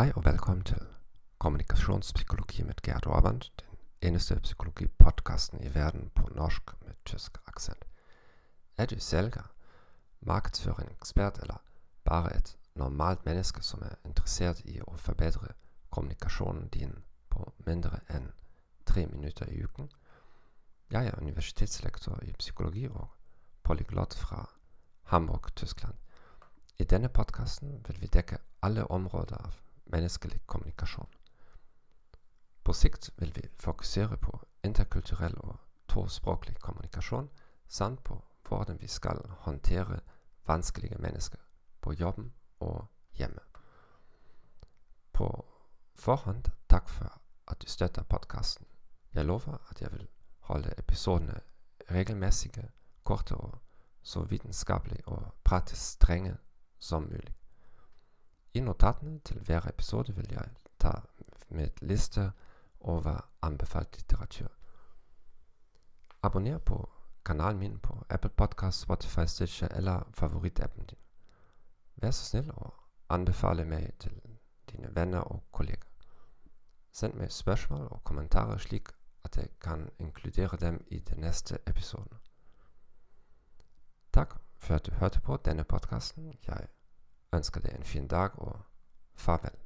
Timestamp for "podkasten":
27.08-27.84, 48.02-48.66, 85.64-86.34